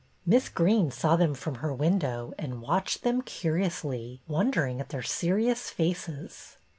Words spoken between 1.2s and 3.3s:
from her win dow and watched them